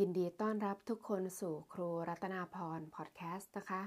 [0.00, 3.82] ยินดีต้อนรับทุกคนสู่ครูรัตนาพรพอดแคสต์นะคะ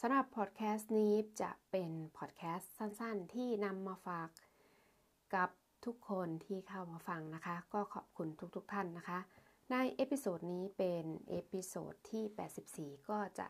[0.00, 4.28] สำหรับพอดแคสต์นี้จะเป็นพอดแคสต์สั้นๆ ที่นำมาฝาก
[5.34, 5.50] กับ
[5.84, 9.18] ทุกคนที่เข้ามาฟังนะคะ ก็ขอบคุณทุกๆทท่านนะคะ
[9.72, 13.48] ใน episode นี้เป็น episode ที่ 84 ก็จะ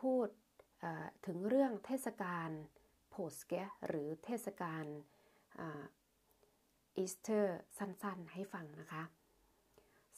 [0.00, 0.28] พูด
[1.26, 2.50] ถึงเรื่องเทศกาล
[3.10, 3.52] påske
[3.86, 4.84] หรือเทศกาล
[6.96, 9.04] อีสเตอร์สั้นๆ ให้ฟังนะคะ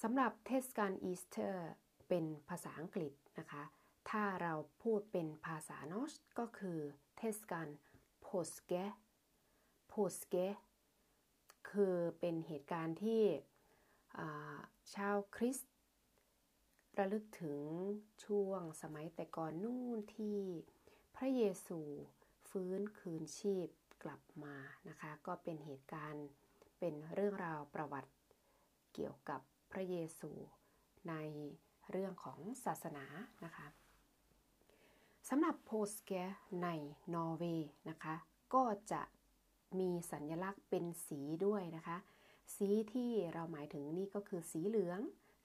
[0.02, 1.70] สำหรับเทศกาลอีสเตอร์
[2.08, 3.62] เป็นภาษาอังกฤษนะคะ
[4.10, 6.78] ถ้าเราพูดเป็นภาษา norsk ก็คือ
[7.18, 7.68] เทศกาล
[8.22, 8.72] påske
[9.88, 10.34] påske
[11.70, 13.22] คือเป็นเหตุการณ์ที่
[14.94, 15.72] ชาวคริสต์
[16.98, 17.60] ระลึกถึง
[18.24, 20.38] ช่วงสมัยแต่ก่อนนู่นที่
[21.16, 21.80] พระเยซู
[22.48, 23.68] ฟื้นคืนชีพ
[24.02, 24.56] กลับมา
[24.88, 26.26] นะคะ ก็เป็นเหตุการณ์
[26.78, 28.10] เป็นเรื่องราวประวัติ
[28.94, 29.40] เกี่ยวกับ
[29.72, 30.30] พระเยซู
[31.08, 31.14] ใน
[31.90, 33.04] เรื่องของศาสนา
[33.44, 33.66] นะคะ
[35.28, 36.12] สำหรับโพสเก
[36.62, 36.68] ใน
[37.14, 38.14] นอร์เวย์นะคะ
[38.54, 39.02] ก็จะ
[39.78, 41.98] มีสัญลักษณ์เป็นสีด้วยนะคะ
[42.56, 45.00] สีที่เราหมายถึงนี่ก็คือสีเหลือง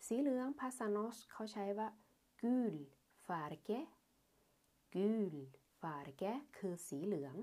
[0.08, 1.90] สีเหลืองภาษาโนสเขาใช้ว่า
[2.42, 2.76] gul
[3.26, 3.80] farge
[4.96, 5.36] gul
[5.82, 7.36] farge คือสีเหลือง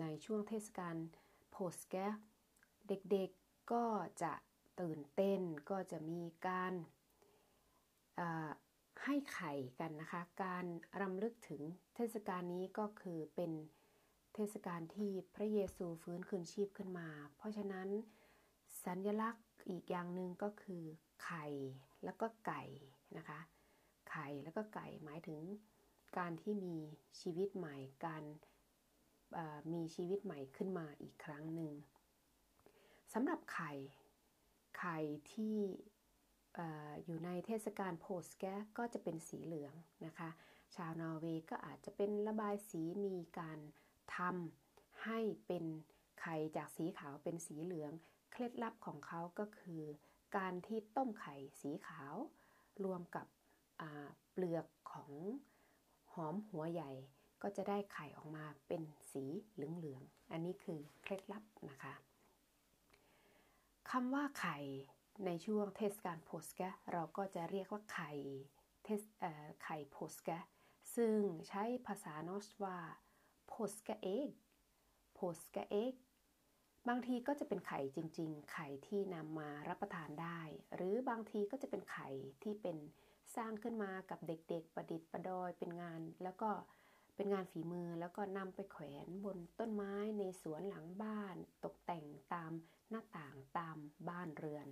[0.00, 0.96] ในช่วงเทศกาล
[1.50, 1.94] โพสเก
[2.88, 3.84] เด็กๆก็
[4.22, 4.32] จะ
[4.82, 6.72] ตื่นเต้นก็จะมีการ
[9.04, 10.64] ให้ไข่กันนะคะ การ
[11.00, 11.62] รำลึกถึง
[11.94, 13.52] เทศกาลนี้ก็คือเป็น
[14.34, 17.88] เทศกาลที่พระเยซูฟื้นคืนชีพขึ้นมา เพราะฉะนั้น
[18.84, 20.82] สัญลักษณ์อีกอย่างหนึ่งก็คือ
[21.24, 21.46] ไข่
[22.04, 22.62] แล้วก็ไก่
[23.16, 23.40] นะคะ
[24.10, 25.40] ไข่แล้วก็ไก่หมายถึง
[26.18, 26.76] การที่มี
[27.20, 28.24] ชีวิตใหม่ การ
[29.72, 31.72] มีชีวิตใหม่ขึ้นมาอีกครั้งหนึ่ง
[33.12, 33.72] สำหรับไข่
[34.78, 34.98] ไข่
[35.32, 35.58] ที่
[37.04, 38.44] อยู่ในเทศกาลโพสแก
[38.78, 39.74] ก็จะเป็นสีเหลือง
[40.06, 40.30] นะคะ
[40.74, 43.58] ชาวนอร์เวย์ก็อาจจะเป็นระบายสีมีการ
[44.16, 45.64] ทำให้เป็น
[46.20, 47.92] ไข่จากสีขาวเป็นสีเหลือง
[48.32, 49.82] เคล็ดลับของเขาก็คือ
[50.36, 52.14] การที่ต้มไข่สีขาว
[52.84, 53.26] รวมกับ
[54.32, 55.12] เปลือกของ
[56.12, 56.90] หอมหัวใหญ่
[57.42, 58.82] ก็จะได้ไข่ออกมาเป็น
[59.12, 59.24] สี
[59.54, 61.94] เหลืองๆ อันนี้คือเคล็ดลับนะคะ
[63.96, 64.58] คำว่าไข่
[65.26, 66.60] ในช่วงเทศกาลโพสแก
[66.92, 68.12] เราก็จะเรียกว่าไข่
[68.84, 69.00] เทส
[69.64, 70.30] ไข่โพสแก
[70.96, 71.16] ซึ่ง
[71.48, 72.78] ใช้ภาษานอสว่า
[73.48, 74.30] โพสแกเอก
[75.14, 75.94] โพสแกเอก
[76.88, 80.40] บางทีก็จะเป็นไข่จริง ๆ ไข่ที่นำมารับประทานได้
[80.74, 82.08] หรือบางทีก็จะเป็นไข่
[82.42, 82.76] ที่เป็น
[83.36, 86.50] สร้างขึ้นมากับเด็กๆ ประดิษฐ์ประดอยเป็นงาน แล้วก็
[87.22, 92.52] เป็นงานฝีมือแล้วก็นำไปแขวนบนต้นไม้ในสวนหลังบ้าน ตกแต่งตาม
[92.90, 93.76] หน้าต่างตาม
[94.08, 94.68] บ้านเรือน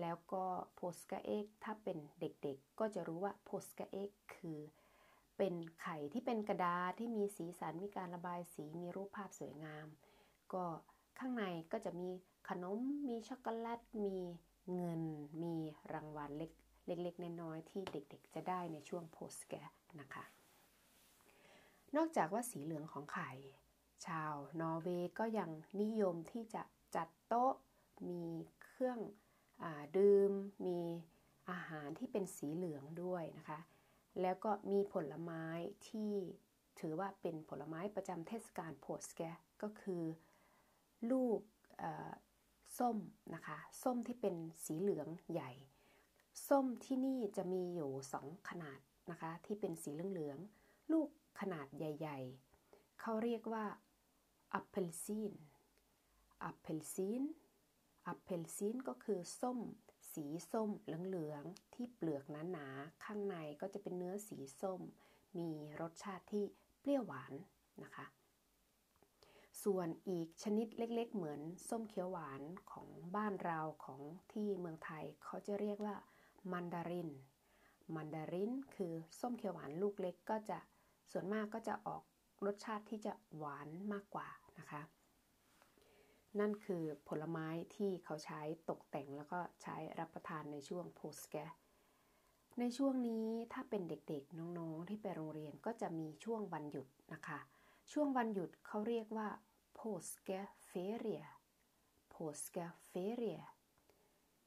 [0.00, 0.44] แล้วก็
[0.76, 4.58] โพสกาเอกถ้าเป็นเด็กๆ ก็จะรู้ว่าโพสกาเอกคือ
[5.36, 9.86] เป็นไข่ที่เป็นกระดาษที่มีสีสันมีการระบายสีมีรูปภาพสวยงาม
[10.52, 10.64] ก็
[11.18, 12.10] ข้างในก็จะมี
[12.48, 14.16] ขนมมีช็อกโกแลตมี
[14.74, 15.02] เงิน
[15.42, 15.54] มี
[15.92, 16.52] รางวัลเล็ก
[16.86, 19.54] เล็กๆน้อยๆที่เด็กๆ จะได้ในช่วงโพสแก
[20.02, 20.26] นะคะ
[21.96, 23.30] นอกจากว่าสีเหลืองของไข่
[24.06, 25.50] ชาวนอร์เวย์ก็ยัง
[25.82, 26.62] นิยมที่จะ
[26.96, 27.52] จัดโต๊ะ
[28.08, 28.24] มี
[28.62, 28.98] เครื่อง
[29.62, 29.64] อ
[29.96, 30.32] ดื่ม
[30.66, 30.80] มี
[31.50, 33.60] อาหารที่เป็นสีเหลืองด้วยนะคะ
[34.20, 35.44] แล้วก็มีผลไม้
[35.88, 36.12] ที่
[36.80, 39.22] ถือว่าเป็นผลไม้ประจำเทศกาลโพสแก
[39.62, 40.02] ก็คือ
[41.10, 41.40] ลูก
[42.78, 42.96] ส้ม
[43.34, 45.52] นะคะ ส้มที่เป็นสีเหลืองใหญ่
[46.48, 48.80] ส้มที่นี่จะมีอยู่สองขนาด
[49.10, 51.08] นะคะ ที่เป็นสีเหลืองๆ ลูก
[51.40, 52.18] ขนาดใหญ่
[52.60, 53.66] ๆ เขาเรียกว่า
[54.54, 55.32] อัปเปิลซีน
[56.44, 57.22] appelsin
[58.06, 59.58] appelsin ก็คือส้ม
[60.12, 64.80] สีส้มเหลืองๆที่เปลือกหนาๆข้างในก็จะเป็นเนื้อสีส้ม
[65.38, 65.50] มี
[65.80, 66.44] รสชาติที่
[66.80, 67.32] เปรี้ยวหวาน
[67.82, 68.06] นะคะ
[69.62, 74.00] ส่วนอีกชนิดเล็กๆ เหมือนส้มเขียวหวานของบ้านเราของ
[74.32, 75.96] ที่เมืองไทยเขาจะเรียกว่า
[76.52, 77.10] mandarin
[77.94, 80.58] mandarin คือส้มเขียวหวานลูกเล็กก็จะ
[81.12, 82.02] ส่วนมากก็จะออก
[82.46, 84.28] รสชาติที่จะหวานมากกว่า
[84.58, 84.82] นะคะ
[86.40, 91.36] นั่นคือผลไม้ที่เขาใช้ตกแต่งแล้วก็ใช้รับประทานในช่วงโพสแก
[92.60, 97.38] ในช่วงนี้ถ้าเป็นเด็กๆน้องๆที่ไปโรงเรียนก็จะมีช่วงวันหยุดนะคะ
[97.92, 99.28] ช่วงวันหยุดเขาเรียกว่า
[99.78, 101.24] p å s k e f e r i e
[102.14, 103.40] p å s k e f e r i e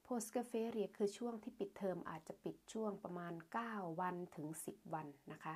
[0.05, 3.33] p å s k e f e r i e คือช่วงที่ปิดเทอมอาจจะปิดช่วงประมาณ
[3.67, 5.55] 9 วันถึง 10 วันนะคะ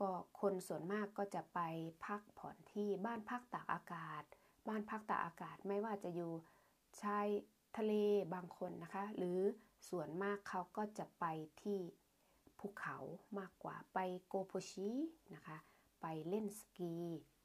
[0.00, 0.10] ก็
[0.40, 1.60] คนส่วนมากก็จะไป
[2.06, 4.22] พักผ่อนที่บ้านพักตากอากาศ
[4.68, 6.32] บ้านพักตากอากาศไม่ว่าจะอยู่
[7.02, 7.26] ชาย
[7.76, 7.92] ทะเล
[8.34, 9.40] บางคนนะคะ หรือ
[9.88, 11.24] ส่วนมากเขาก็จะไป
[11.62, 11.78] ที่
[12.58, 12.96] ภูเขา
[13.38, 14.90] มากกว่าไปโกโพชิ
[15.34, 15.58] นะคะ
[16.00, 16.94] ไปเล่นสกี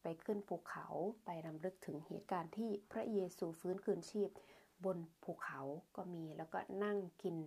[0.01, 0.85] ไปขึ้นภูเขา
[1.25, 4.29] ไปรำลึกถึงเหตุการณ์ที่พระเยซูฟื้นคืนชีพ
[4.85, 5.59] บนภูเขา
[5.95, 7.37] ก็มีแล้วก็นั่งกิน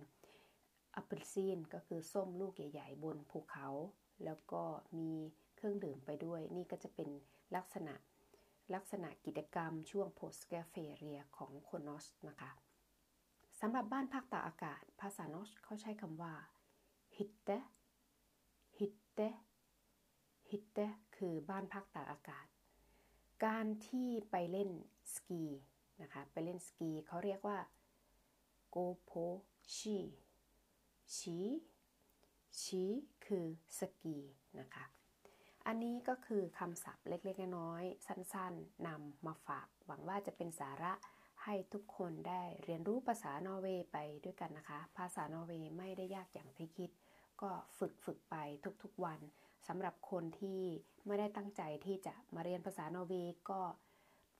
[0.91, 3.67] appelsin ก็คือส้มลูกใหญ่ ๆ บนภูเขา
[4.25, 4.63] แล้วก็
[4.97, 5.11] มี
[5.55, 7.09] เครื่องดื่มไปด้วย นี่ก็จะเป็น
[7.55, 7.93] ลักษณะ
[8.75, 12.51] ลักษณะกิจกรรมช่วง påskeferie ของคน norsk นะคะ
[13.61, 16.33] สำหรับบ้านพักตากอากาศ ภาษา norsk เขาใช้คำว่า
[17.15, 17.57] hytte
[18.77, 19.27] hytte
[20.49, 20.87] hytte
[21.17, 22.47] คือบ้านพักตากอากาศ
[23.45, 24.69] การที่ไปเล่น
[25.15, 25.43] สกี
[26.01, 27.57] นะคะไปเล่นสกีเขาเรียกว่า
[28.75, 29.25] go po
[29.75, 29.97] shi
[31.15, 31.37] ชี
[32.61, 32.83] ชี
[33.25, 33.45] คือ
[33.79, 34.17] สกี
[34.59, 34.85] นะคะ
[35.67, 40.93] อันนี้ก็คือคำศัพท์เล็กๆน้อยๆสั้นๆนำมาฝาก หวังว่าจะเป็นสาระ
[41.43, 46.89] ให้ทุกคนได้เรียนรู้ภาษานอร์เวย์ไปด้วยกันนะคะ ภาษานอร์เวย์ไม่ได้ยากอย่างที่คิด
[47.41, 48.35] ก็ฝึกฝึกไป
[48.83, 49.19] ทุกๆวัน
[49.67, 50.61] สำหรับคนที่
[51.07, 53.61] ไม่ได้ตั้งใจที่จะมาเรียนภาษานอร์เวย์ก็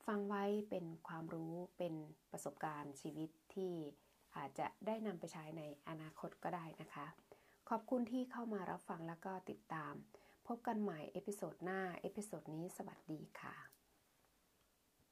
[0.08, 1.94] ฟังไว้เป็นความรู้เป็น
[2.32, 3.74] ประสบการณ์ชีวิตที่
[4.38, 7.06] อาจจะได้นำไปใช้ในอนาคตก็ได้นะคะ
[7.70, 9.94] ขอบคุณที่เข้ามารับฟังแล้วก็ติดตาม
[10.48, 13.77] พบกันใหม่ episode หน้า episode นี้สวัสดีค่ะ